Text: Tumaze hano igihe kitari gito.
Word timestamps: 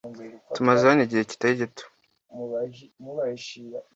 Tumaze 0.55 0.83
hano 0.89 1.01
igihe 1.05 1.23
kitari 1.31 1.59
gito. 1.61 1.83